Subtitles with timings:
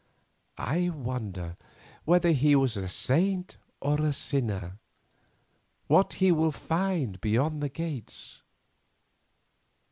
[0.57, 1.57] I wonder
[2.05, 4.77] whether he was a saint or a sinner, and
[5.85, 8.41] what he will find beyond the Gates.